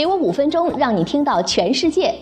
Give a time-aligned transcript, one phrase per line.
[0.00, 2.14] 给我五分钟，让你听到全世界。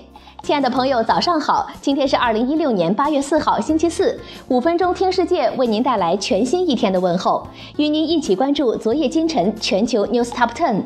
[0.43, 1.65] 亲爱的朋友，早上好！
[1.81, 4.19] 今天是二零一六年八月四号，星期四。
[4.49, 7.46] 五分钟听世界，为您带来全新一天的问候，
[7.77, 10.83] 与您一起关注昨夜今晨全球 news top ten。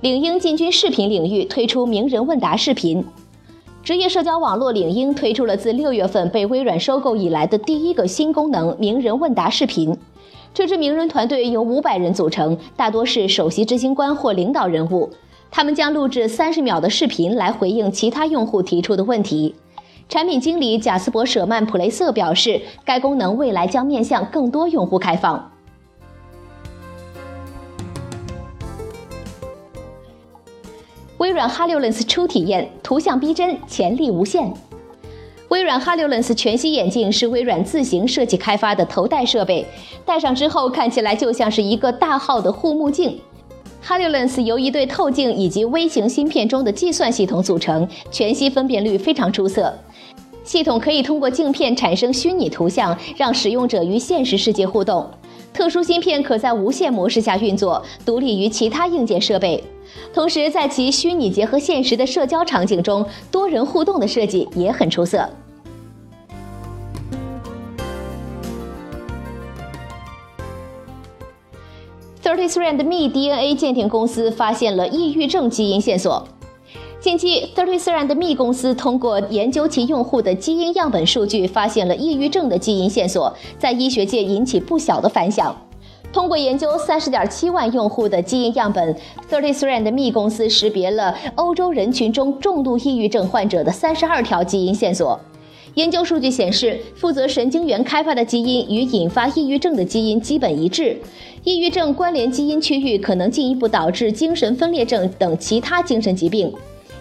[0.00, 3.06] 领英进军视频领域，推出名人问答视频。
[3.84, 9.94] 职业社交网络领英推出了自六月份被微软收购以来的第一个新功能——名人问答视频。
[10.54, 15.10] 这支名人团队由五百人组成，大多是首席执行官或领导人物。
[15.50, 19.54] 他们将录制三十秒的视频来回应其他用户提出的问题。
[20.08, 25.50] 产品经理贾斯伯·舍曼普雷瑟表示，该功能未来将面向更多用户开放。
[31.18, 34.52] 微软 HoloLens 初体验，图像逼真，潜力无限。
[35.48, 39.64] 微软 HoloLens 全息眼镜是微软自行设计开发的头戴设备，
[40.04, 43.18] 戴上之后看起来就像是一个大号的护目镜。
[43.86, 49.72] HoloLens 由一对透镜以及微型芯片中的计算系统组成，全息分辨率非常出色。
[50.42, 55.08] 系统可以通过镜片产生虚拟图像，让使用者与现实世界互动。
[55.52, 59.62] 特殊芯片可在无线模式下运作，独立于其他硬件设备。
[60.12, 65.28] 同时，在其虚拟结合现实的社交场景中，多人互动的设计也很出色。
[72.22, 76.26] Thirty-three&Me DNA 鉴定公司发现了抑郁症基因线索。
[76.98, 85.54] 近期，Thirty-three&Me 公司通过研究其用户的基因样本数据，发现了抑郁症的基因线索，在医学界引起不小的反响。
[86.14, 88.94] 通过研究三十点七万用户的基因样本
[89.28, 95.20] ，Thirty Three and Me 公司识别了欧洲人群中重度抑郁症患者的三十二条基因线索。
[95.74, 100.96] 研究数据显示，负责神经元开发的基因与引发抑郁症的基因基本一致。
[101.42, 106.54] 抑郁症关联基因区域可能进一步导致精神分裂症等其他精神疾病。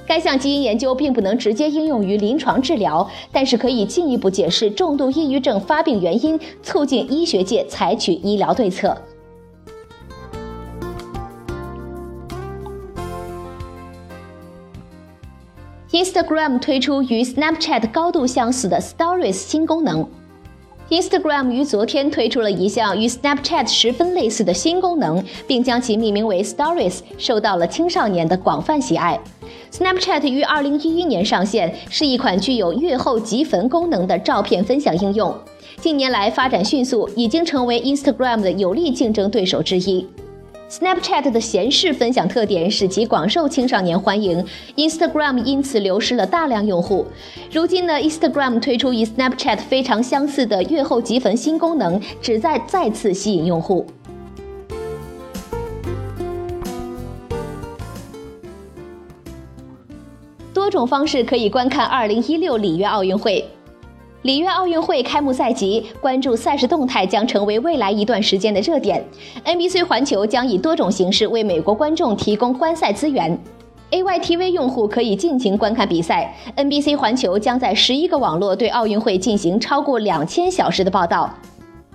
[0.06, 8.98] 该项基因研究并不能直接应用于临床治疗，但是可以进一步解释重度抑郁症发病原因，促进医学界采取医疗对策。
[15.92, 20.10] Instagram 推出与 Snapchat 高度相似的 Stories 新功能。
[20.90, 29.20] Instagram 于昨天推出了一项与 Snapchat 十分类似的新功能，并将其命名为 Stories，受到了青少年的广泛喜爱。
[29.74, 35.36] Snapchat 于2011年上线，是一款具有阅后即焚功能的照片分享应用。
[35.82, 40.06] 近年来发展迅速，已经成为 Instagram 的有力竞争对手之一。
[40.70, 44.46] Snapchat 的闲适分享特点使其广受青少年欢迎
[44.76, 47.08] ，Instagram 因此流失了大量用户。
[47.52, 53.84] 如今呢，Instagram 推出与 Snapchat 非常相似的阅后即焚新功能，旨在再次吸引用户。
[60.54, 63.44] 多种方式可以观看2016里约奥运会。
[64.22, 69.04] 里约奥运会开幕在即，关注赛事动态将成为未来一段时间的热点。
[69.44, 73.38] NBC 环球将以多种形式为美国观众提供观赛资源。
[73.90, 76.34] AYTV 用户可以尽情观看比赛。
[76.56, 81.30] NBC 环球将在十一个网络对奥运会进行超过两千小时的报道。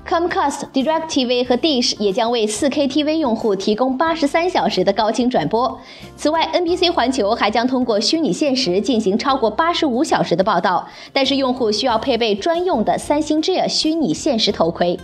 [0.09, 5.79] Comcast、DirecTV 和 Dish 也将为 4K TV 用户提供八十三小时的高清转播。
[6.17, 14.99] 此外，NBC 环球还将通过虚拟现实进行超过八十五小时的报道，但是用户需要配备专用的三星 Gear 虚拟现实头盔。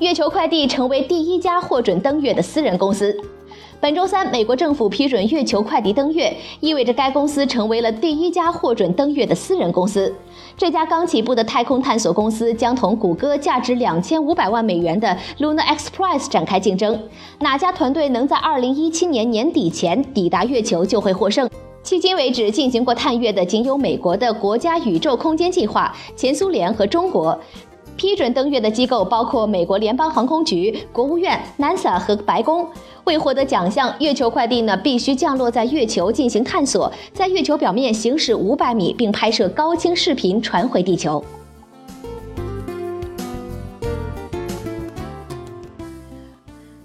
[0.00, 3.16] 月球快递成为第一家获准登月的私人公司。
[3.84, 10.10] 本周三，美国政府批准月球快递登月，意味着该公司成为了第一家获准登月的私人公司。
[10.56, 16.98] 这家刚起步的太空探索公司将同谷歌价值两千五百万美元的 Luna X Prize 展开竞争。
[17.40, 21.46] 哪家团队能在二零一七年年底前抵达月球，就会获胜。
[21.84, 27.38] 迄今为止，进行过探月的仅有美国的国家宇宙空间计划、前苏联和中国。
[27.96, 32.66] 批准登月的机构包括美国联邦航空局、国务院、NASA 和白宫。
[33.04, 41.22] 为获得奖项，月球快递呢必须降落在月球进行探索，在月球表面行驶五百米，并拍摄高清视频传回地球。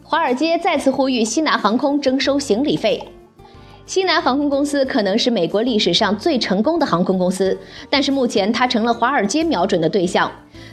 [0.03, 3.01] 华尔街再次呼吁西南航空征收行李费。
[3.85, 7.57] 西南航空公司可能是美国历史上最成功的航空公司，
[7.89, 10.29] 但是目前它成了华尔街瞄准的对象。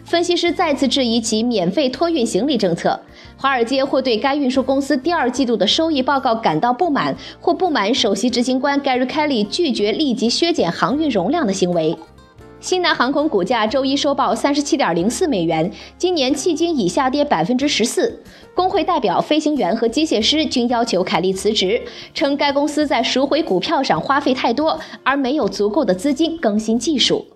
[0.07, 2.99] 分析师再次质疑其免费托运行李政策。
[3.37, 11.97] 华尔街或对该运输公司第二季度的收益报告感到不满，或不满首席执行官 Gary Kelly 拒绝立即削减航运容量的行为。
[12.61, 15.69] 西南航空股价周一收报三十七点零四美元，
[15.99, 18.23] 今年迄今已下跌百分之十四。
[18.55, 21.83] 工会代表、飞行员和机械师均要求凯利辞职，
[22.15, 27.27] 称该公司在赎回股票上花费太多，而没有足够的资金更新技术。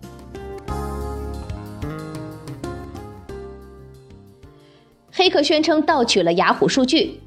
[5.13, 7.21] 黑客宣称盗取了雅虎数据。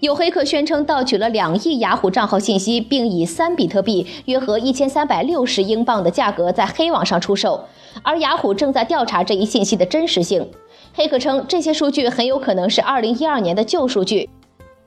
[0.00, 7.64] 有黑客宣称盗取了两亿雅虎账号信息，并以三比特币（约合一千三百六十英镑）的价格在黑网上出售，
[8.02, 10.46] 而雅虎正在调查这一信息的真实性。
[10.92, 14.28] 黑客称这些数据很有可能是二零一二年的旧数据。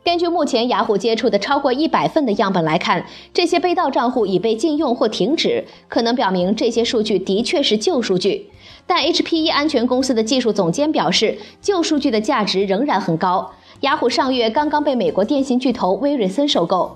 [0.08, 8.50] 根据目前雅虎接触的超过一百份的样本来看，这些被盗账户已被禁用或停止，可能表明这些数据的确是旧数据。
[8.86, 13.52] 但 HPE 安全公司的技术总监表示，旧数据的价值仍然很高。
[13.82, 16.96] 雅虎上月刚刚被美国电信巨头威瑞森收购。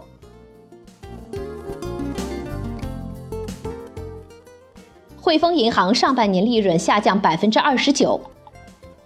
[5.19, 8.21] 汇丰银行上半年利润下降百分之二十九。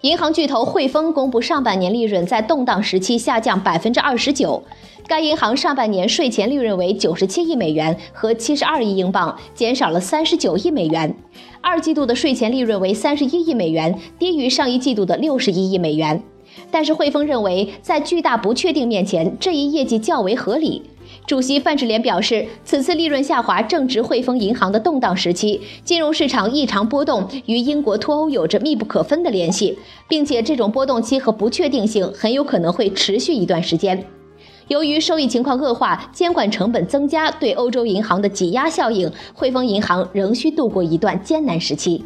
[0.06, 4.62] 银行巨头汇丰公布上半年利润在动荡时期下降百分之二十九。
[5.08, 11.16] 该银行上半年税前利润为九十七亿美元和七十二亿英镑，减少了三十九亿美元。
[11.60, 16.22] 二季度的税前利润为三十一亿美元，低于上一季度的六十一亿美元。
[16.70, 20.84] 但是汇丰认为，在巨大不确定面前，这一业绩较为合理。
[21.28, 34.06] 主席范志廉表示，此次利润下滑正值汇丰银行的动荡时期，金融市场异常波动与英国脱欧有着密不可分的联系，并且这种波动期和不确定性很有可能会持续一段时间。
[34.68, 42.06] 由于收益情况恶化，监管成本增加对欧洲银行的挤压效应，汇丰银行仍需度过一段艰难时期。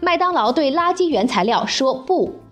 [0.00, 2.43] 麦当劳对垃圾原材料说不。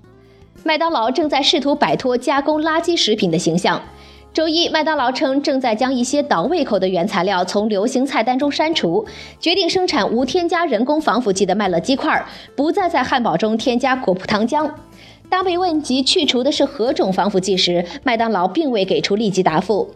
[0.64, 3.82] 麦当劳正在试图摆脱加工垃圾食品的形象。
[4.32, 9.04] 周一，麦当劳称正在将一些倒胃口的原材料从流行菜单中删除，
[9.40, 12.24] 决定生产无添加人工防腐剂的麦乐鸡块，
[12.56, 14.70] 不再在汉堡中添加果葡糖浆。
[15.28, 19.90] 当被问及去除的是何种防腐剂时，麦当劳并未给出立即答复。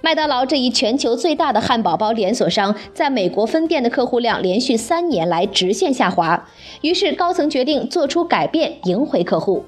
[0.00, 6.48] 麦当劳这一全球最大的汉堡包连锁商，在美国分店的客户量连续三年来直线下滑，
[6.80, 9.64] 于是高层决定做出改变，赢回客户。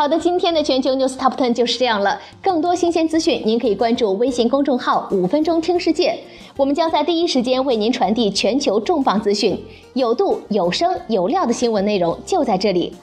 [0.00, 2.18] 好的，今天的全球 news top ten 就是这样了。
[2.42, 6.18] 更多新鲜资讯，您可以关注微信公众号“五分钟听世界”，
[6.56, 9.62] 我们将在第一时间为您传递全球重磅资讯，
[9.92, 12.94] 有度、有声、有料的新闻内容就在这里。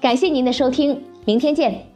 [0.00, 1.91] 感谢您的收听，明天见。